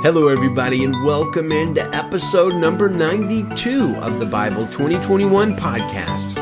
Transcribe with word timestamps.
Hello, 0.00 0.28
everybody, 0.28 0.84
and 0.84 0.94
welcome 1.04 1.50
into 1.50 1.82
episode 1.92 2.54
number 2.54 2.88
92 2.88 3.96
of 3.96 4.20
the 4.20 4.26
Bible 4.26 4.64
2021 4.68 5.56
podcast. 5.56 6.38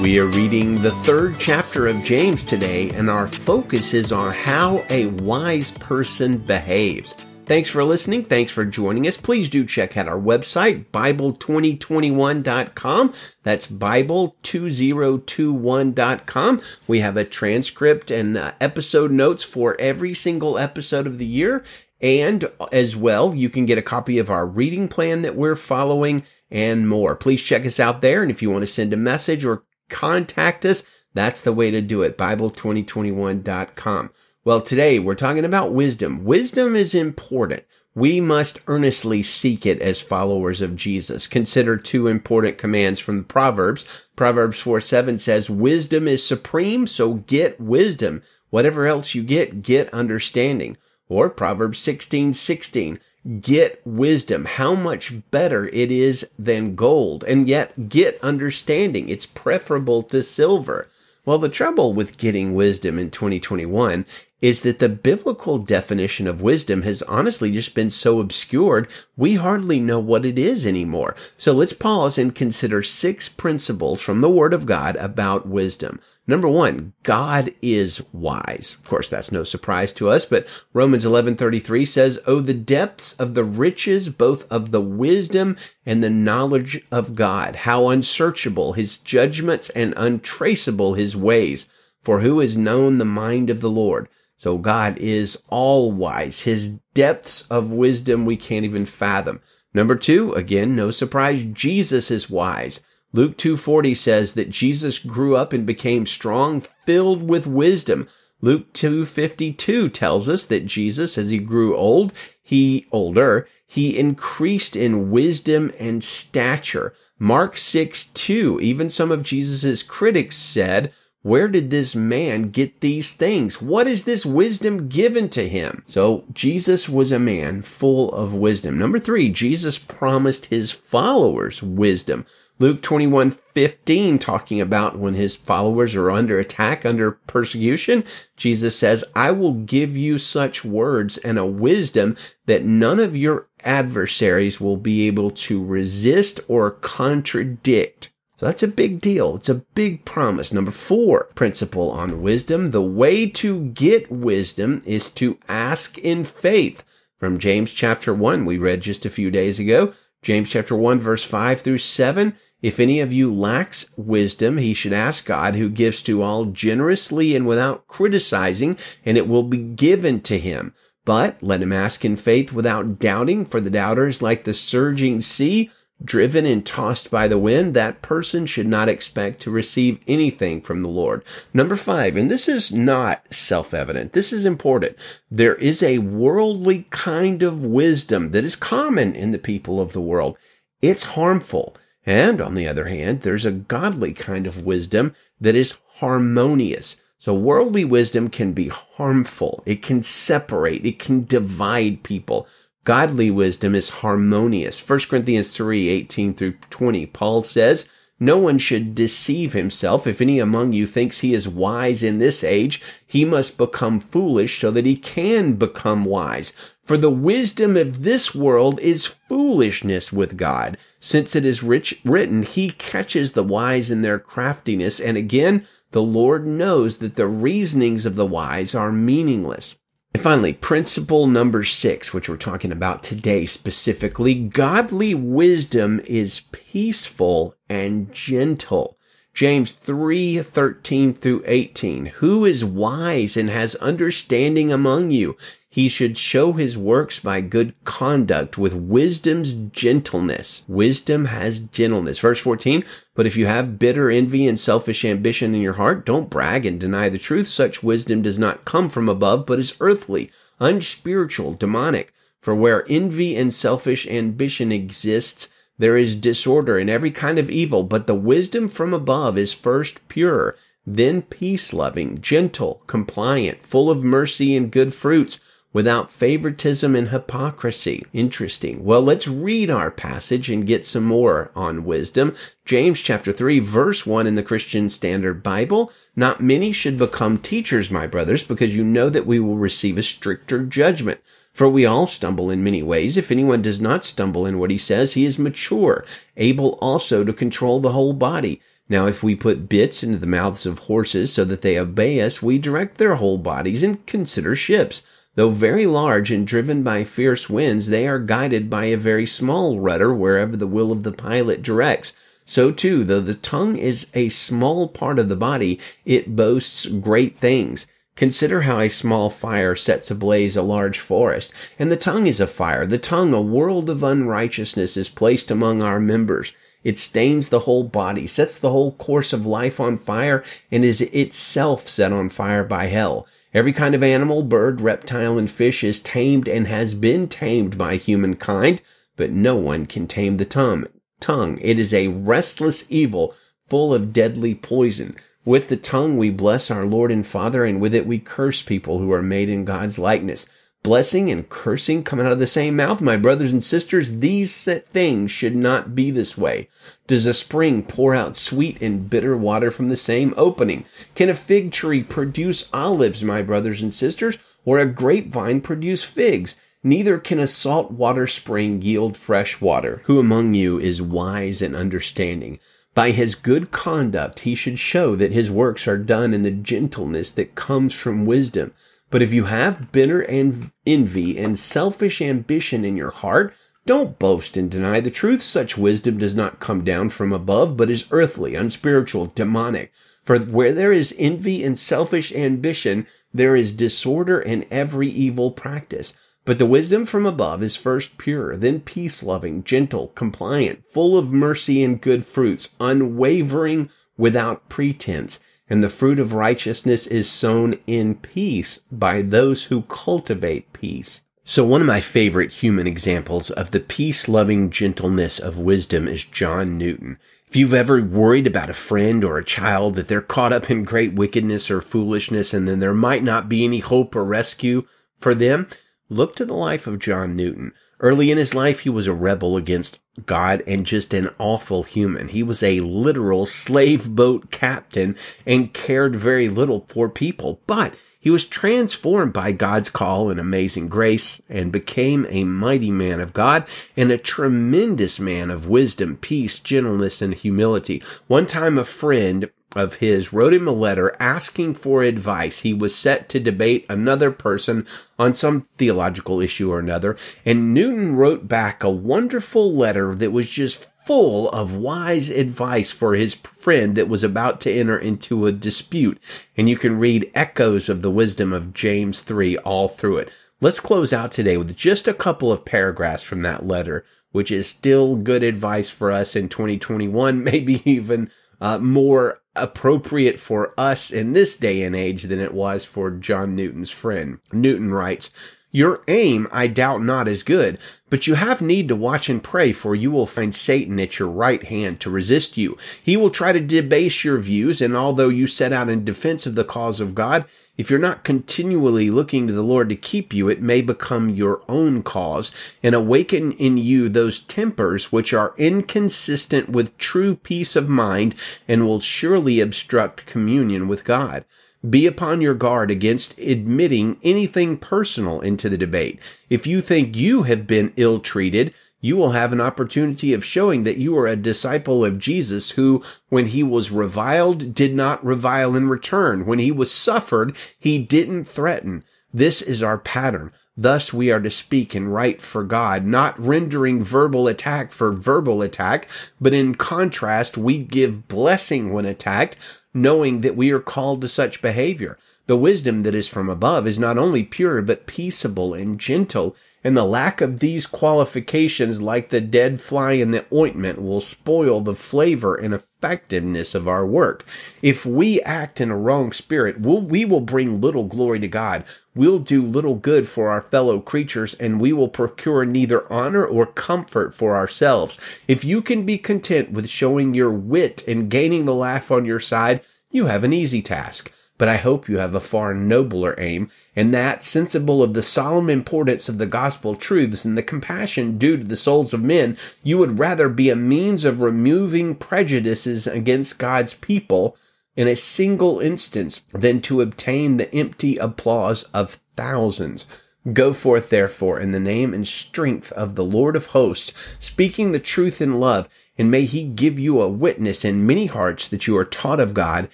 We 0.00 0.18
are 0.18 0.24
reading 0.24 0.80
the 0.80 0.92
third 1.04 1.36
chapter 1.38 1.86
of 1.86 2.02
James 2.02 2.44
today, 2.44 2.88
and 2.92 3.10
our 3.10 3.26
focus 3.26 3.92
is 3.92 4.10
on 4.10 4.32
how 4.32 4.82
a 4.88 5.08
wise 5.08 5.72
person 5.72 6.38
behaves. 6.38 7.14
Thanks 7.50 7.68
for 7.68 7.82
listening. 7.82 8.22
Thanks 8.22 8.52
for 8.52 8.64
joining 8.64 9.08
us. 9.08 9.16
Please 9.16 9.48
do 9.48 9.66
check 9.66 9.96
out 9.96 10.06
our 10.06 10.20
website, 10.20 10.84
Bible2021.com. 10.92 13.12
That's 13.42 13.66
Bible2021.com. 13.66 16.60
We 16.86 17.00
have 17.00 17.16
a 17.16 17.24
transcript 17.24 18.12
and 18.12 18.38
uh, 18.38 18.52
episode 18.60 19.10
notes 19.10 19.42
for 19.42 19.74
every 19.80 20.14
single 20.14 20.58
episode 20.58 21.08
of 21.08 21.18
the 21.18 21.26
year. 21.26 21.64
And 22.00 22.48
as 22.70 22.94
well, 22.94 23.34
you 23.34 23.50
can 23.50 23.66
get 23.66 23.78
a 23.78 23.82
copy 23.82 24.18
of 24.18 24.30
our 24.30 24.46
reading 24.46 24.86
plan 24.86 25.22
that 25.22 25.34
we're 25.34 25.56
following 25.56 26.22
and 26.52 26.88
more. 26.88 27.16
Please 27.16 27.42
check 27.42 27.66
us 27.66 27.80
out 27.80 28.00
there. 28.00 28.22
And 28.22 28.30
if 28.30 28.42
you 28.42 28.50
want 28.52 28.62
to 28.62 28.68
send 28.68 28.92
a 28.92 28.96
message 28.96 29.44
or 29.44 29.64
contact 29.88 30.64
us, 30.64 30.84
that's 31.14 31.40
the 31.40 31.52
way 31.52 31.72
to 31.72 31.80
do 31.80 32.02
it. 32.02 32.16
Bible2021.com. 32.16 34.10
Well, 34.42 34.62
today 34.62 34.98
we're 34.98 35.16
talking 35.16 35.44
about 35.44 35.74
wisdom. 35.74 36.24
Wisdom 36.24 36.74
is 36.74 36.94
important. 36.94 37.64
We 37.94 38.22
must 38.22 38.58
earnestly 38.68 39.22
seek 39.22 39.66
it 39.66 39.82
as 39.82 40.00
followers 40.00 40.62
of 40.62 40.76
Jesus. 40.76 41.26
Consider 41.26 41.76
two 41.76 42.06
important 42.06 42.56
commands 42.56 43.00
from 43.00 43.24
Proverbs. 43.24 43.84
Proverbs 44.16 44.58
4 44.58 44.80
7 44.80 45.18
says, 45.18 45.50
Wisdom 45.50 46.08
is 46.08 46.26
supreme, 46.26 46.86
so 46.86 47.14
get 47.14 47.60
wisdom. 47.60 48.22
Whatever 48.48 48.86
else 48.86 49.14
you 49.14 49.22
get, 49.22 49.60
get 49.60 49.92
understanding. 49.92 50.78
Or 51.10 51.28
Proverbs 51.28 51.78
16 51.80 52.32
16, 52.32 52.98
get 53.42 53.86
wisdom. 53.86 54.46
How 54.46 54.74
much 54.74 55.12
better 55.30 55.68
it 55.68 55.92
is 55.92 56.26
than 56.38 56.76
gold. 56.76 57.24
And 57.24 57.46
yet 57.46 57.90
get 57.90 58.18
understanding. 58.22 59.10
It's 59.10 59.26
preferable 59.26 60.02
to 60.04 60.22
silver. 60.22 60.88
Well, 61.26 61.38
the 61.38 61.50
trouble 61.50 61.92
with 61.92 62.16
getting 62.16 62.54
wisdom 62.54 62.98
in 62.98 63.10
2021 63.10 64.06
is 64.40 64.62
that 64.62 64.78
the 64.78 64.88
biblical 64.88 65.58
definition 65.58 66.26
of 66.26 66.40
wisdom 66.40 66.80
has 66.82 67.02
honestly 67.02 67.52
just 67.52 67.74
been 67.74 67.90
so 67.90 68.20
obscured, 68.20 68.88
we 69.16 69.34
hardly 69.34 69.80
know 69.80 69.98
what 69.98 70.24
it 70.24 70.38
is 70.38 70.66
anymore. 70.66 71.14
So 71.36 71.52
let's 71.52 71.74
pause 71.74 72.16
and 72.16 72.34
consider 72.34 72.82
six 72.82 73.28
principles 73.28 74.00
from 74.00 74.22
the 74.22 74.30
Word 74.30 74.54
of 74.54 74.64
God 74.64 74.96
about 74.96 75.46
wisdom. 75.46 76.00
Number 76.30 76.46
one, 76.46 76.92
God 77.02 77.52
is 77.60 78.00
wise. 78.12 78.76
Of 78.80 78.88
course, 78.88 79.08
that's 79.08 79.32
no 79.32 79.42
surprise 79.42 79.92
to 79.94 80.08
us, 80.08 80.24
but 80.24 80.46
Romans 80.72 81.04
11:33 81.04 81.84
says, 81.84 82.20
"Oh, 82.24 82.38
the 82.38 82.54
depths 82.54 83.14
of 83.14 83.34
the 83.34 83.42
riches 83.42 84.10
both 84.10 84.46
of 84.48 84.70
the 84.70 84.80
wisdom 84.80 85.56
and 85.84 86.04
the 86.04 86.08
knowledge 86.08 86.82
of 86.92 87.16
God, 87.16 87.56
how 87.66 87.88
unsearchable 87.88 88.74
his 88.74 88.96
judgments 88.96 89.70
and 89.70 89.92
untraceable 89.96 90.94
his 90.94 91.16
ways. 91.16 91.66
For 92.00 92.20
who 92.20 92.38
has 92.38 92.56
known 92.56 92.98
the 92.98 93.04
mind 93.04 93.50
of 93.50 93.60
the 93.60 93.68
Lord?" 93.68 94.06
So 94.36 94.56
God 94.56 94.98
is 94.98 95.36
all 95.48 95.90
wise. 95.90 96.42
His 96.42 96.76
depths 96.94 97.44
of 97.50 97.72
wisdom 97.72 98.24
we 98.24 98.36
can't 98.36 98.64
even 98.64 98.86
fathom. 98.86 99.40
Number 99.74 99.96
two, 99.96 100.32
again, 100.34 100.76
no 100.76 100.92
surprise, 100.92 101.44
Jesus 101.52 102.08
is 102.08 102.30
wise. 102.30 102.80
Luke 103.12 103.36
2:40 103.36 103.94
says 103.96 104.34
that 104.34 104.50
Jesus 104.50 104.98
grew 104.98 105.34
up 105.34 105.52
and 105.52 105.66
became 105.66 106.06
strong, 106.06 106.62
filled 106.84 107.28
with 107.28 107.46
wisdom. 107.46 108.08
Luke 108.40 108.72
2:52 108.72 109.88
tells 109.88 110.28
us 110.28 110.44
that 110.44 110.66
Jesus 110.66 111.18
as 111.18 111.30
he 111.30 111.38
grew 111.38 111.76
old, 111.76 112.12
he 112.42 112.86
older, 112.92 113.48
he 113.66 113.98
increased 113.98 114.76
in 114.76 115.10
wisdom 115.10 115.72
and 115.78 116.02
stature. 116.04 116.94
Mark 117.18 117.56
6:2, 117.56 118.60
even 118.60 118.88
some 118.88 119.10
of 119.10 119.22
Jesus's 119.22 119.82
critics 119.82 120.36
said, 120.36 120.92
where 121.22 121.48
did 121.48 121.68
this 121.68 121.94
man 121.94 122.44
get 122.44 122.80
these 122.80 123.12
things? 123.12 123.60
What 123.60 123.86
is 123.86 124.04
this 124.04 124.24
wisdom 124.24 124.88
given 124.88 125.28
to 125.30 125.46
him? 125.46 125.82
So 125.86 126.24
Jesus 126.32 126.88
was 126.88 127.12
a 127.12 127.18
man 127.18 127.60
full 127.60 128.10
of 128.14 128.32
wisdom. 128.32 128.78
Number 128.78 128.98
three, 128.98 129.28
Jesus 129.28 129.76
promised 129.76 130.46
his 130.46 130.72
followers 130.72 131.62
wisdom. 131.62 132.24
Luke 132.60 132.82
21, 132.82 133.30
15, 133.30 134.18
talking 134.18 134.60
about 134.60 134.98
when 134.98 135.14
his 135.14 135.34
followers 135.34 135.96
are 135.96 136.10
under 136.10 136.38
attack, 136.38 136.84
under 136.84 137.12
persecution, 137.12 138.04
Jesus 138.36 138.78
says, 138.78 139.02
I 139.16 139.30
will 139.30 139.54
give 139.54 139.96
you 139.96 140.18
such 140.18 140.62
words 140.62 141.16
and 141.16 141.38
a 141.38 141.46
wisdom 141.46 142.18
that 142.44 142.62
none 142.62 143.00
of 143.00 143.16
your 143.16 143.48
adversaries 143.64 144.60
will 144.60 144.76
be 144.76 145.06
able 145.06 145.30
to 145.30 145.64
resist 145.64 146.38
or 146.48 146.72
contradict. 146.72 148.10
So 148.36 148.44
that's 148.44 148.62
a 148.62 148.68
big 148.68 149.00
deal. 149.00 149.36
It's 149.36 149.48
a 149.48 149.64
big 149.74 150.04
promise. 150.04 150.52
Number 150.52 150.70
four 150.70 151.30
principle 151.34 151.90
on 151.90 152.20
wisdom. 152.20 152.72
The 152.72 152.82
way 152.82 153.26
to 153.30 153.68
get 153.68 154.12
wisdom 154.12 154.82
is 154.84 155.08
to 155.12 155.38
ask 155.48 155.96
in 155.96 156.24
faith. 156.24 156.84
From 157.18 157.38
James 157.38 157.72
chapter 157.72 158.12
one, 158.12 158.44
we 158.44 158.58
read 158.58 158.82
just 158.82 159.06
a 159.06 159.10
few 159.10 159.30
days 159.30 159.58
ago. 159.58 159.94
James 160.22 160.50
chapter 160.50 160.76
one, 160.76 161.00
verse 161.00 161.24
five 161.24 161.62
through 161.62 161.78
seven. 161.78 162.36
If 162.62 162.78
any 162.78 163.00
of 163.00 163.12
you 163.12 163.32
lacks 163.32 163.86
wisdom, 163.96 164.58
he 164.58 164.74
should 164.74 164.92
ask 164.92 165.24
God 165.24 165.54
who 165.54 165.68
gives 165.68 166.02
to 166.02 166.22
all 166.22 166.46
generously 166.46 167.34
and 167.34 167.46
without 167.46 167.86
criticizing, 167.86 168.76
and 169.04 169.16
it 169.16 169.28
will 169.28 169.42
be 169.42 169.58
given 169.58 170.20
to 170.22 170.38
him. 170.38 170.74
But 171.04 171.42
let 171.42 171.62
him 171.62 171.72
ask 171.72 172.04
in 172.04 172.16
faith 172.16 172.52
without 172.52 172.98
doubting, 172.98 173.44
for 173.44 173.60
the 173.60 173.70
doubter 173.70 174.08
is 174.08 174.20
like 174.20 174.44
the 174.44 174.54
surging 174.54 175.20
sea 175.20 175.70
driven 176.02 176.46
and 176.46 176.64
tossed 176.64 177.10
by 177.10 177.28
the 177.28 177.38
wind, 177.38 177.74
that 177.74 178.02
person 178.02 178.46
should 178.46 178.66
not 178.66 178.88
expect 178.88 179.40
to 179.40 179.50
receive 179.50 179.98
anything 180.06 180.60
from 180.60 180.82
the 180.82 180.88
Lord. 180.88 181.22
Number 181.52 181.76
five, 181.76 182.16
and 182.16 182.30
this 182.30 182.48
is 182.48 182.72
not 182.72 183.22
self-evident. 183.30 184.12
This 184.12 184.32
is 184.32 184.46
important. 184.46 184.96
There 185.30 185.56
is 185.56 185.82
a 185.82 185.98
worldly 185.98 186.86
kind 186.90 187.42
of 187.42 187.64
wisdom 187.64 188.30
that 188.30 188.44
is 188.44 188.56
common 188.56 189.14
in 189.14 189.32
the 189.32 189.38
people 189.38 189.80
of 189.80 189.92
the 189.92 190.00
world. 190.00 190.36
It's 190.80 191.04
harmful. 191.04 191.76
And 192.06 192.40
on 192.40 192.54
the 192.54 192.66
other 192.66 192.86
hand, 192.86 193.22
there's 193.22 193.44
a 193.44 193.52
godly 193.52 194.12
kind 194.12 194.46
of 194.46 194.64
wisdom 194.64 195.14
that 195.40 195.54
is 195.54 195.76
harmonious. 195.96 196.96
So 197.18 197.34
worldly 197.34 197.84
wisdom 197.84 198.30
can 198.30 198.52
be 198.52 198.68
harmful. 198.68 199.62
It 199.66 199.82
can 199.82 200.02
separate. 200.02 200.86
It 200.86 200.98
can 200.98 201.24
divide 201.24 202.02
people. 202.02 202.46
Godly 202.84 203.30
wisdom 203.30 203.74
is 203.74 203.90
harmonious. 203.90 204.86
1 204.88 205.00
Corinthians 205.10 205.54
3, 205.54 205.88
18 205.88 206.34
through 206.34 206.54
20, 206.70 207.06
Paul 207.06 207.42
says, 207.42 207.88
no 208.22 208.36
one 208.36 208.58
should 208.58 208.94
deceive 208.94 209.54
himself. 209.54 210.06
If 210.06 210.20
any 210.20 210.38
among 210.38 210.74
you 210.74 210.86
thinks 210.86 211.20
he 211.20 211.32
is 211.32 211.48
wise 211.48 212.02
in 212.02 212.18
this 212.18 212.44
age, 212.44 212.82
he 213.06 213.24
must 213.24 213.56
become 213.56 213.98
foolish 213.98 214.60
so 214.60 214.70
that 214.70 214.84
he 214.84 214.96
can 214.96 215.54
become 215.54 216.04
wise. 216.04 216.52
For 216.84 216.98
the 216.98 217.10
wisdom 217.10 217.78
of 217.78 218.02
this 218.02 218.34
world 218.34 218.78
is 218.80 219.06
foolishness 219.06 220.12
with 220.12 220.36
God, 220.36 220.76
since 221.00 221.34
it 221.34 221.44
is 221.44 221.62
rich, 221.62 221.98
written, 222.04 222.42
he 222.42 222.70
catches 222.70 223.32
the 223.32 223.42
wise 223.42 223.90
in 223.90 224.02
their 224.02 224.18
craftiness. 224.18 225.00
And 225.00 225.16
again, 225.16 225.66
the 225.92 226.02
Lord 226.02 226.46
knows 226.46 226.98
that 226.98 227.16
the 227.16 227.26
reasonings 227.26 228.06
of 228.06 228.14
the 228.14 228.26
wise 228.26 228.74
are 228.74 228.92
meaningless. 228.92 229.76
And 230.12 230.22
finally, 230.22 230.52
principle 230.52 231.26
number 231.26 231.64
six, 231.64 232.12
which 232.12 232.28
we're 232.28 232.36
talking 232.36 232.72
about 232.72 233.02
today 233.02 233.46
specifically, 233.46 234.34
godly 234.34 235.14
wisdom 235.14 236.00
is 236.04 236.42
peaceful 236.52 237.54
and 237.68 238.12
gentle. 238.12 238.98
James 239.32 239.72
3, 239.72 240.42
13 240.42 241.14
through 241.14 241.42
18. 241.46 242.06
Who 242.06 242.44
is 242.44 242.64
wise 242.64 243.36
and 243.36 243.48
has 243.48 243.76
understanding 243.76 244.72
among 244.72 245.12
you? 245.12 245.36
He 245.72 245.88
should 245.88 246.18
show 246.18 246.52
his 246.52 246.76
works 246.76 247.20
by 247.20 247.40
good 247.40 247.74
conduct 247.84 248.58
with 248.58 248.74
wisdom's 248.74 249.54
gentleness. 249.54 250.64
Wisdom 250.66 251.26
has 251.26 251.60
gentleness. 251.60 252.18
Verse 252.18 252.40
14. 252.40 252.84
But 253.14 253.26
if 253.26 253.36
you 253.36 253.46
have 253.46 253.78
bitter 253.78 254.10
envy 254.10 254.48
and 254.48 254.58
selfish 254.58 255.04
ambition 255.04 255.54
in 255.54 255.60
your 255.60 255.74
heart, 255.74 256.04
don't 256.04 256.28
brag 256.28 256.66
and 256.66 256.80
deny 256.80 257.08
the 257.08 257.18
truth. 257.18 257.46
Such 257.46 257.84
wisdom 257.84 258.20
does 258.22 258.36
not 258.36 258.64
come 258.64 258.88
from 258.88 259.08
above, 259.08 259.46
but 259.46 259.60
is 259.60 259.76
earthly, 259.78 260.32
unspiritual, 260.58 261.52
demonic. 261.52 262.12
For 262.40 262.52
where 262.52 262.84
envy 262.90 263.36
and 263.36 263.54
selfish 263.54 264.08
ambition 264.08 264.72
exists, 264.72 265.50
there 265.78 265.96
is 265.96 266.16
disorder 266.16 266.78
and 266.78 266.90
every 266.90 267.12
kind 267.12 267.38
of 267.38 267.48
evil, 267.48 267.84
but 267.84 268.08
the 268.08 268.14
wisdom 268.14 268.68
from 268.68 268.92
above 268.92 269.38
is 269.38 269.52
first 269.52 270.06
pure, 270.08 270.56
then 270.84 271.22
peace 271.22 271.72
loving, 271.72 272.20
gentle, 272.20 272.82
compliant, 272.88 273.62
full 273.62 273.88
of 273.88 274.02
mercy 274.02 274.56
and 274.56 274.72
good 274.72 274.92
fruits, 274.92 275.38
without 275.72 276.10
favoritism 276.10 276.96
and 276.96 277.08
hypocrisy. 277.08 278.04
Interesting. 278.12 278.84
Well, 278.84 279.02
let's 279.02 279.28
read 279.28 279.70
our 279.70 279.90
passage 279.90 280.50
and 280.50 280.66
get 280.66 280.84
some 280.84 281.04
more 281.04 281.50
on 281.54 281.84
wisdom. 281.84 282.34
James 282.64 283.00
chapter 283.00 283.32
3 283.32 283.60
verse 283.60 284.04
1 284.04 284.26
in 284.26 284.34
the 284.34 284.42
Christian 284.42 284.90
Standard 284.90 285.42
Bible. 285.42 285.92
Not 286.16 286.40
many 286.40 286.72
should 286.72 286.98
become 286.98 287.38
teachers, 287.38 287.90
my 287.90 288.06
brothers, 288.06 288.42
because 288.42 288.74
you 288.74 288.84
know 288.84 289.08
that 289.08 289.26
we 289.26 289.38
will 289.38 289.56
receive 289.56 289.96
a 289.98 290.02
stricter 290.02 290.64
judgment. 290.64 291.20
For 291.52 291.68
we 291.68 291.84
all 291.84 292.06
stumble 292.06 292.50
in 292.50 292.64
many 292.64 292.82
ways. 292.82 293.16
If 293.16 293.30
anyone 293.30 293.60
does 293.60 293.80
not 293.80 294.04
stumble 294.04 294.46
in 294.46 294.58
what 294.58 294.70
he 294.70 294.78
says, 294.78 295.14
he 295.14 295.24
is 295.24 295.38
mature, 295.38 296.04
able 296.36 296.78
also 296.80 297.24
to 297.24 297.32
control 297.32 297.80
the 297.80 297.92
whole 297.92 298.12
body. 298.12 298.60
Now, 298.88 299.06
if 299.06 299.22
we 299.22 299.36
put 299.36 299.68
bits 299.68 300.02
into 300.02 300.18
the 300.18 300.26
mouths 300.26 300.66
of 300.66 300.80
horses 300.80 301.32
so 301.32 301.44
that 301.44 301.62
they 301.62 301.78
obey 301.78 302.20
us, 302.20 302.42
we 302.42 302.58
direct 302.58 302.98
their 302.98 303.16
whole 303.16 303.38
bodies 303.38 303.82
and 303.82 304.04
consider 304.06 304.56
ships. 304.56 305.02
Though 305.36 305.50
very 305.50 305.86
large 305.86 306.32
and 306.32 306.46
driven 306.46 306.82
by 306.82 307.04
fierce 307.04 307.48
winds, 307.48 307.88
they 307.88 308.06
are 308.08 308.18
guided 308.18 308.68
by 308.68 308.86
a 308.86 308.96
very 308.96 309.26
small 309.26 309.78
rudder 309.78 310.12
wherever 310.12 310.56
the 310.56 310.66
will 310.66 310.90
of 310.90 311.04
the 311.04 311.12
pilot 311.12 311.62
directs. 311.62 312.12
So 312.44 312.72
too, 312.72 313.04
though 313.04 313.20
the 313.20 313.34
tongue 313.34 313.76
is 313.76 314.08
a 314.12 314.28
small 314.28 314.88
part 314.88 315.20
of 315.20 315.28
the 315.28 315.36
body, 315.36 315.78
it 316.04 316.34
boasts 316.34 316.86
great 316.86 317.38
things. 317.38 317.86
Consider 318.16 318.62
how 318.62 318.80
a 318.80 318.90
small 318.90 319.30
fire 319.30 319.76
sets 319.76 320.10
ablaze 320.10 320.56
a 320.56 320.62
large 320.62 320.98
forest. 320.98 321.52
And 321.78 321.92
the 321.92 321.96
tongue 321.96 322.26
is 322.26 322.40
a 322.40 322.46
fire. 322.46 322.84
The 322.84 322.98
tongue, 322.98 323.32
a 323.32 323.40
world 323.40 323.88
of 323.88 324.02
unrighteousness, 324.02 324.96
is 324.96 325.08
placed 325.08 325.50
among 325.50 325.80
our 325.80 326.00
members. 326.00 326.52
It 326.82 326.98
stains 326.98 327.48
the 327.48 327.60
whole 327.60 327.84
body, 327.84 328.26
sets 328.26 328.58
the 328.58 328.70
whole 328.70 328.92
course 328.92 329.32
of 329.32 329.46
life 329.46 329.78
on 329.78 329.96
fire, 329.96 330.42
and 330.72 330.84
is 330.84 331.00
itself 331.00 331.88
set 331.88 332.12
on 332.12 332.30
fire 332.30 332.64
by 332.64 332.86
hell. 332.86 333.26
Every 333.52 333.72
kind 333.72 333.96
of 333.96 334.02
animal, 334.02 334.44
bird, 334.44 334.80
reptile, 334.80 335.36
and 335.36 335.50
fish 335.50 335.82
is 335.82 335.98
tamed 335.98 336.46
and 336.46 336.68
has 336.68 336.94
been 336.94 337.26
tamed 337.26 337.76
by 337.76 337.96
humankind, 337.96 338.80
but 339.16 339.32
no 339.32 339.56
one 339.56 339.86
can 339.86 340.06
tame 340.06 340.36
the 340.36 340.44
tongue. 340.44 340.86
Tongue. 341.18 341.58
It 341.60 341.78
is 341.78 341.92
a 341.92 342.08
restless 342.08 342.86
evil 342.88 343.34
full 343.68 343.92
of 343.92 344.12
deadly 344.12 344.54
poison. 344.54 345.16
With 345.44 345.68
the 345.68 345.76
tongue 345.76 346.16
we 346.16 346.30
bless 346.30 346.70
our 346.70 346.86
Lord 346.86 347.10
and 347.10 347.26
Father, 347.26 347.64
and 347.64 347.80
with 347.80 347.92
it 347.92 348.06
we 348.06 348.20
curse 348.20 348.62
people 348.62 348.98
who 348.98 349.10
are 349.10 349.22
made 349.22 349.48
in 349.48 349.64
God's 349.64 349.98
likeness. 349.98 350.46
Blessing 350.82 351.30
and 351.30 351.46
cursing 351.46 352.02
come 352.02 352.20
out 352.20 352.32
of 352.32 352.38
the 352.38 352.46
same 352.46 352.76
mouth, 352.76 353.02
my 353.02 353.18
brothers 353.18 353.52
and 353.52 353.62
sisters. 353.62 354.20
These 354.20 354.64
things 354.64 355.30
should 355.30 355.54
not 355.54 355.94
be 355.94 356.10
this 356.10 356.38
way. 356.38 356.70
Does 357.06 357.26
a 357.26 357.34
spring 357.34 357.82
pour 357.82 358.14
out 358.14 358.34
sweet 358.34 358.80
and 358.80 359.10
bitter 359.10 359.36
water 359.36 359.70
from 359.70 359.90
the 359.90 359.96
same 359.96 360.32
opening? 360.38 360.86
Can 361.14 361.28
a 361.28 361.34
fig 361.34 361.70
tree 361.70 362.02
produce 362.02 362.70
olives, 362.72 363.22
my 363.22 363.42
brothers 363.42 363.82
and 363.82 363.92
sisters, 363.92 364.38
or 364.64 364.78
a 364.78 364.86
grapevine 364.86 365.60
produce 365.60 366.02
figs? 366.02 366.56
Neither 366.82 367.18
can 367.18 367.38
a 367.38 367.46
salt 367.46 367.90
water 367.90 368.26
spring 368.26 368.80
yield 368.80 369.18
fresh 369.18 369.60
water. 369.60 370.00
Who 370.04 370.18
among 370.18 370.54
you 370.54 370.78
is 370.78 371.02
wise 371.02 371.60
and 371.60 371.76
understanding? 371.76 372.58
By 372.94 373.10
his 373.10 373.34
good 373.34 373.70
conduct, 373.70 374.40
he 374.40 374.54
should 374.54 374.78
show 374.78 375.14
that 375.14 375.32
his 375.32 375.50
works 375.50 375.86
are 375.86 375.98
done 375.98 376.32
in 376.32 376.42
the 376.42 376.50
gentleness 376.50 377.30
that 377.32 377.54
comes 377.54 377.92
from 377.92 378.24
wisdom. 378.24 378.72
But 379.10 379.22
if 379.22 379.32
you 379.32 379.44
have 379.44 379.90
bitter 379.92 380.20
and 380.20 380.70
envy 380.86 381.36
and 381.36 381.58
selfish 381.58 382.22
ambition 382.22 382.84
in 382.84 382.96
your 382.96 383.10
heart, 383.10 383.54
don't 383.86 384.18
boast 384.18 384.56
and 384.56 384.70
deny 384.70 385.00
the 385.00 385.10
truth. 385.10 385.42
Such 385.42 385.76
wisdom 385.76 386.18
does 386.18 386.36
not 386.36 386.60
come 386.60 386.84
down 386.84 387.08
from 387.08 387.32
above, 387.32 387.76
but 387.76 387.90
is 387.90 388.06
earthly, 388.10 388.54
unspiritual, 388.54 389.26
demonic. 389.26 389.92
For 390.22 390.38
where 390.38 390.72
there 390.72 390.92
is 390.92 391.14
envy 391.18 391.64
and 391.64 391.78
selfish 391.78 392.32
ambition, 392.32 393.06
there 393.34 393.56
is 393.56 393.72
disorder 393.72 394.38
and 394.38 394.64
every 394.70 395.08
evil 395.08 395.50
practice. 395.50 396.14
But 396.44 396.58
the 396.58 396.66
wisdom 396.66 397.04
from 397.04 397.26
above 397.26 397.62
is 397.62 397.76
first 397.76 398.16
pure, 398.16 398.56
then 398.56 398.80
peace 398.80 399.22
loving, 399.22 399.64
gentle, 399.64 400.08
compliant, 400.08 400.84
full 400.92 401.18
of 401.18 401.32
mercy 401.32 401.82
and 401.82 402.00
good 402.00 402.24
fruits, 402.24 402.70
unwavering, 402.78 403.90
without 404.16 404.68
pretense 404.68 405.40
and 405.70 405.82
the 405.82 405.88
fruit 405.88 406.18
of 406.18 406.34
righteousness 406.34 407.06
is 407.06 407.30
sown 407.30 407.78
in 407.86 408.16
peace 408.16 408.80
by 408.90 409.22
those 409.22 409.64
who 409.64 409.82
cultivate 409.82 410.72
peace. 410.74 411.22
So 411.44 411.64
one 411.64 411.80
of 411.80 411.86
my 411.86 412.00
favorite 412.00 412.52
human 412.52 412.86
examples 412.86 413.50
of 413.50 413.70
the 413.70 413.80
peace-loving 413.80 414.70
gentleness 414.70 415.38
of 415.38 415.58
wisdom 415.58 416.06
is 416.06 416.24
John 416.24 416.76
Newton. 416.76 417.18
If 417.48 417.56
you've 417.56 417.74
ever 417.74 418.02
worried 418.02 418.46
about 418.46 418.70
a 418.70 418.74
friend 418.74 419.24
or 419.24 419.38
a 419.38 419.44
child 419.44 419.94
that 419.94 420.06
they're 420.06 420.20
caught 420.20 420.52
up 420.52 420.70
in 420.70 420.84
great 420.84 421.14
wickedness 421.14 421.70
or 421.70 421.80
foolishness 421.80 422.52
and 422.52 422.68
then 422.68 422.80
there 422.80 422.94
might 422.94 423.24
not 423.24 423.48
be 423.48 423.64
any 423.64 423.78
hope 423.78 424.14
or 424.14 424.24
rescue 424.24 424.86
for 425.18 425.34
them, 425.34 425.66
look 426.10 426.36
to 426.36 426.44
the 426.44 426.54
life 426.54 426.86
of 426.86 426.98
John 426.98 427.34
Newton. 427.34 427.72
Early 428.00 428.30
in 428.30 428.38
his 428.38 428.54
life, 428.54 428.80
he 428.80 428.90
was 428.90 429.06
a 429.06 429.14
rebel 429.14 429.56
against 429.56 429.98
God 430.26 430.62
and 430.66 430.86
just 430.86 431.14
an 431.14 431.30
awful 431.38 431.82
human. 431.82 432.28
He 432.28 432.42
was 432.42 432.62
a 432.62 432.80
literal 432.80 433.46
slave 433.46 434.14
boat 434.14 434.50
captain 434.50 435.16
and 435.46 435.72
cared 435.72 436.16
very 436.16 436.48
little 436.48 436.86
for 436.88 437.08
people, 437.08 437.60
but 437.66 437.94
he 438.18 438.28
was 438.28 438.44
transformed 438.44 439.32
by 439.32 439.52
God's 439.52 439.88
call 439.88 440.28
and 440.28 440.38
amazing 440.38 440.88
grace 440.88 441.40
and 441.48 441.72
became 441.72 442.26
a 442.28 442.44
mighty 442.44 442.90
man 442.90 443.18
of 443.18 443.32
God 443.32 443.66
and 443.96 444.10
a 444.10 444.18
tremendous 444.18 445.18
man 445.18 445.50
of 445.50 445.68
wisdom, 445.68 446.16
peace, 446.16 446.58
gentleness, 446.58 447.22
and 447.22 447.32
humility. 447.32 448.02
One 448.26 448.46
time 448.46 448.76
a 448.76 448.84
friend 448.84 449.50
of 449.76 449.94
his 449.94 450.32
wrote 450.32 450.52
him 450.52 450.66
a 450.66 450.72
letter 450.72 451.16
asking 451.20 451.74
for 451.74 452.02
advice. 452.02 452.60
He 452.60 452.74
was 452.74 452.94
set 452.94 453.28
to 453.30 453.40
debate 453.40 453.86
another 453.88 454.30
person 454.30 454.86
on 455.18 455.34
some 455.34 455.68
theological 455.76 456.40
issue 456.40 456.72
or 456.72 456.78
another, 456.78 457.16
and 457.44 457.72
Newton 457.74 458.16
wrote 458.16 458.48
back 458.48 458.82
a 458.82 458.90
wonderful 458.90 459.74
letter 459.74 460.14
that 460.14 460.32
was 460.32 460.48
just 460.48 460.86
full 461.04 461.50
of 461.50 461.74
wise 461.74 462.30
advice 462.30 462.92
for 462.92 463.14
his 463.14 463.34
friend 463.34 463.96
that 463.96 464.08
was 464.08 464.22
about 464.22 464.60
to 464.60 464.72
enter 464.72 464.98
into 464.98 465.46
a 465.46 465.52
dispute. 465.52 466.20
And 466.56 466.68
you 466.68 466.76
can 466.76 466.98
read 466.98 467.30
echoes 467.34 467.88
of 467.88 468.02
the 468.02 468.10
wisdom 468.10 468.52
of 468.52 468.74
James 468.74 469.22
3 469.22 469.56
all 469.58 469.88
through 469.88 470.18
it. 470.18 470.30
Let's 470.60 470.78
close 470.78 471.12
out 471.12 471.32
today 471.32 471.56
with 471.56 471.74
just 471.74 472.06
a 472.06 472.14
couple 472.14 472.52
of 472.52 472.66
paragraphs 472.66 473.22
from 473.22 473.42
that 473.42 473.66
letter, 473.66 474.04
which 474.30 474.50
is 474.50 474.68
still 474.68 475.16
good 475.16 475.42
advice 475.42 475.88
for 475.88 476.12
us 476.12 476.36
in 476.36 476.48
2021, 476.48 477.42
maybe 477.44 477.82
even 477.90 478.30
uh, 478.60 478.78
more 478.78 479.39
appropriate 479.56 480.38
for 480.38 480.74
us 480.78 481.10
in 481.10 481.32
this 481.32 481.56
day 481.56 481.82
and 481.82 481.94
age 481.96 482.24
than 482.24 482.40
it 482.40 482.54
was 482.54 482.84
for 482.84 483.10
John 483.10 483.54
Newton's 483.54 483.90
friend. 483.90 484.38
Newton 484.52 484.92
writes, 484.92 485.30
your 485.72 486.02
aim, 486.08 486.48
I 486.50 486.66
doubt 486.66 487.00
not, 487.02 487.28
is 487.28 487.44
good, 487.44 487.78
but 488.08 488.26
you 488.26 488.34
have 488.34 488.60
need 488.60 488.88
to 488.88 488.96
watch 488.96 489.28
and 489.28 489.40
pray, 489.40 489.70
for 489.70 489.94
you 489.94 490.10
will 490.10 490.26
find 490.26 490.52
Satan 490.52 490.98
at 490.98 491.20
your 491.20 491.28
right 491.28 491.62
hand 491.62 492.00
to 492.00 492.10
resist 492.10 492.56
you. 492.56 492.76
He 493.00 493.16
will 493.16 493.30
try 493.30 493.52
to 493.52 493.60
debase 493.60 494.24
your 494.24 494.38
views, 494.38 494.80
and 494.80 494.96
although 494.96 495.28
you 495.28 495.46
set 495.46 495.72
out 495.72 495.88
in 495.88 496.04
defense 496.04 496.44
of 496.44 496.56
the 496.56 496.64
cause 496.64 497.00
of 497.00 497.14
God, 497.14 497.44
if 497.80 497.88
you're 497.88 497.98
not 497.98 498.24
continually 498.24 499.08
looking 499.08 499.46
to 499.46 499.54
the 499.54 499.62
Lord 499.62 499.88
to 499.88 499.96
keep 499.96 500.34
you, 500.34 500.50
it 500.50 500.60
may 500.60 500.82
become 500.82 501.30
your 501.30 501.62
own 501.66 502.02
cause 502.02 502.52
and 502.82 502.94
awaken 502.94 503.52
in 503.52 503.78
you 503.78 504.10
those 504.10 504.38
tempers 504.38 505.10
which 505.10 505.32
are 505.32 505.54
inconsistent 505.56 506.68
with 506.68 506.98
true 506.98 507.36
peace 507.36 507.76
of 507.76 507.88
mind 507.88 508.34
and 508.68 508.86
will 508.86 509.00
surely 509.00 509.60
obstruct 509.60 510.26
communion 510.26 510.88
with 510.88 511.06
God. 511.06 511.46
Be 511.88 512.06
upon 512.06 512.42
your 512.42 512.52
guard 512.52 512.90
against 512.90 513.38
admitting 513.38 514.20
anything 514.22 514.76
personal 514.76 515.40
into 515.40 515.70
the 515.70 515.78
debate. 515.78 516.20
If 516.50 516.66
you 516.66 516.82
think 516.82 517.16
you 517.16 517.44
have 517.44 517.66
been 517.66 517.94
ill 517.96 518.20
treated, 518.20 518.74
you 519.00 519.16
will 519.16 519.32
have 519.32 519.52
an 519.52 519.60
opportunity 519.60 520.32
of 520.34 520.44
showing 520.44 520.84
that 520.84 520.98
you 520.98 521.16
are 521.18 521.26
a 521.26 521.36
disciple 521.36 522.04
of 522.04 522.18
Jesus 522.18 522.70
who, 522.70 523.02
when 523.28 523.46
he 523.46 523.62
was 523.62 523.90
reviled, 523.90 524.74
did 524.74 524.94
not 524.94 525.24
revile 525.24 525.74
in 525.74 525.88
return. 525.88 526.44
When 526.44 526.58
he 526.58 526.70
was 526.70 526.92
suffered, 526.92 527.56
he 527.78 528.02
didn't 528.02 528.44
threaten. 528.44 529.04
This 529.32 529.62
is 529.62 529.82
our 529.82 529.98
pattern. 529.98 530.52
Thus 530.76 531.12
we 531.12 531.30
are 531.30 531.40
to 531.40 531.50
speak 531.50 531.94
and 531.94 532.12
write 532.12 532.40
for 532.40 532.64
God, 532.64 533.04
not 533.04 533.38
rendering 533.38 534.02
verbal 534.02 534.48
attack 534.48 534.92
for 534.92 535.12
verbal 535.12 535.62
attack, 535.62 536.08
but 536.40 536.54
in 536.54 536.74
contrast, 536.74 537.58
we 537.58 537.78
give 537.78 538.28
blessing 538.28 538.92
when 538.92 539.04
attacked, 539.04 539.56
knowing 539.92 540.40
that 540.40 540.56
we 540.56 540.70
are 540.70 540.80
called 540.80 541.20
to 541.20 541.28
such 541.28 541.60
behavior. 541.60 542.16
The 542.50 542.56
wisdom 542.56 543.04
that 543.04 543.14
is 543.14 543.28
from 543.28 543.48
above 543.48 543.86
is 543.86 543.96
not 543.96 544.18
only 544.18 544.42
pure, 544.42 544.82
but 544.82 545.06
peaceable 545.06 545.72
and 545.72 546.00
gentle 546.00 546.56
and 546.82 546.96
the 546.96 547.04
lack 547.04 547.40
of 547.40 547.60
these 547.60 547.86
qualifications, 547.86 549.00
like 549.00 549.28
the 549.28 549.40
dead 549.40 549.80
fly 549.80 550.14
in 550.14 550.32
the 550.32 550.44
ointment, 550.52 551.00
will 551.00 551.20
spoil 551.20 551.80
the 551.80 551.94
flavor 551.94 552.56
and 552.56 552.74
effectiveness 552.74 553.72
of 553.72 553.86
our 553.86 554.04
work. 554.04 554.44
If 554.82 555.06
we 555.06 555.40
act 555.42 555.80
in 555.80 555.92
a 555.92 555.96
wrong 555.96 556.32
spirit, 556.32 556.80
we'll, 556.80 557.02
we 557.02 557.24
will 557.24 557.40
bring 557.40 557.80
little 557.80 558.02
glory 558.02 558.40
to 558.40 558.48
God. 558.48 558.82
We'll 559.14 559.38
do 559.38 559.62
little 559.62 559.94
good 559.94 560.26
for 560.26 560.48
our 560.48 560.62
fellow 560.62 560.98
creatures, 560.98 561.54
and 561.54 561.80
we 561.80 561.92
will 561.92 562.08
procure 562.08 562.64
neither 562.64 563.06
honor 563.12 563.46
or 563.46 563.64
comfort 563.64 564.34
for 564.34 564.56
ourselves. 564.56 565.18
If 565.46 565.64
you 565.64 565.82
can 565.82 566.04
be 566.04 566.18
content 566.18 566.72
with 566.72 566.88
showing 566.88 567.32
your 567.32 567.52
wit 567.52 568.02
and 568.08 568.28
gaining 568.28 568.64
the 568.64 568.74
laugh 568.74 569.12
on 569.12 569.24
your 569.24 569.38
side, 569.38 569.82
you 570.10 570.26
have 570.26 570.42
an 570.42 570.52
easy 570.52 570.82
task. 570.82 571.30
But 571.60 571.68
I 571.68 571.76
hope 571.76 572.08
you 572.08 572.16
have 572.16 572.34
a 572.34 572.40
far 572.40 572.72
nobler 572.72 573.34
aim, 573.36 573.70
and 573.94 574.14
that, 574.14 574.42
sensible 574.42 575.02
of 575.02 575.12
the 575.12 575.22
solemn 575.22 575.68
importance 575.68 576.26
of 576.26 576.38
the 576.38 576.46
gospel 576.46 576.94
truths 576.94 577.44
and 577.44 577.58
the 577.58 577.62
compassion 577.62 578.38
due 578.38 578.56
to 578.56 578.64
the 578.64 578.78
souls 578.78 579.12
of 579.12 579.20
men, 579.20 579.58
you 579.82 579.98
would 579.98 580.18
rather 580.18 580.48
be 580.48 580.70
a 580.70 580.74
means 580.74 581.26
of 581.26 581.42
removing 581.42 582.14
prejudices 582.14 583.06
against 583.06 583.58
God's 583.58 583.92
people 583.92 584.56
in 584.96 585.06
a 585.06 585.14
single 585.14 585.80
instance 585.80 586.46
than 586.52 586.80
to 586.80 587.02
obtain 587.02 587.58
the 587.58 587.70
empty 587.74 588.16
applause 588.16 588.84
of 588.94 589.20
thousands. 589.36 590.06
Go 590.54 590.72
forth, 590.72 591.10
therefore, 591.10 591.60
in 591.60 591.72
the 591.72 591.78
name 591.78 592.14
and 592.14 592.26
strength 592.26 592.90
of 592.92 593.16
the 593.16 593.24
Lord 593.24 593.54
of 593.54 593.66
hosts, 593.66 594.14
speaking 594.38 594.92
the 594.92 594.98
truth 594.98 595.42
in 595.42 595.60
love, 595.60 595.90
and 596.20 596.30
may 596.30 596.44
he 596.44 596.64
give 596.64 596.98
you 596.98 597.22
a 597.22 597.30
witness 597.30 597.82
in 597.82 598.06
many 598.06 598.26
hearts 598.26 598.68
that 598.68 598.86
you 598.86 598.94
are 598.98 599.06
taught 599.06 599.40
of 599.40 599.54
God 599.54 599.88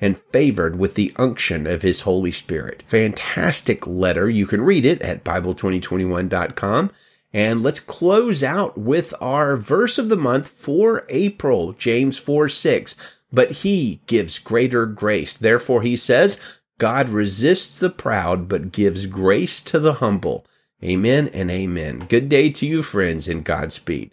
and 0.00 0.18
favored 0.18 0.76
with 0.76 0.96
the 0.96 1.12
unction 1.14 1.64
of 1.64 1.82
his 1.82 2.00
Holy 2.00 2.32
Spirit. 2.32 2.82
Fantastic 2.84 3.86
letter. 3.86 4.28
You 4.28 4.48
can 4.48 4.62
read 4.62 4.84
it 4.84 5.00
at 5.00 5.22
Bible2021.com. 5.22 6.90
And 7.32 7.62
let's 7.62 7.78
close 7.78 8.42
out 8.42 8.76
with 8.76 9.14
our 9.20 9.56
verse 9.56 9.96
of 9.96 10.08
the 10.08 10.16
month 10.16 10.48
for 10.48 11.06
April, 11.08 11.72
James 11.74 12.18
4 12.18 12.48
6. 12.48 12.96
But 13.32 13.52
he 13.52 14.00
gives 14.06 14.40
greater 14.40 14.86
grace. 14.86 15.36
Therefore, 15.36 15.82
he 15.82 15.96
says, 15.96 16.40
God 16.78 17.10
resists 17.10 17.78
the 17.78 17.90
proud, 17.90 18.48
but 18.48 18.72
gives 18.72 19.06
grace 19.06 19.62
to 19.62 19.78
the 19.78 19.94
humble. 19.94 20.44
Amen 20.82 21.28
and 21.28 21.48
amen. 21.48 22.06
Good 22.08 22.28
day 22.28 22.50
to 22.50 22.66
you, 22.66 22.82
friends, 22.82 23.28
and 23.28 23.44
Godspeed. 23.44 24.10